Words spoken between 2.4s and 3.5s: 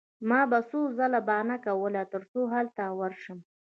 هلته ورشم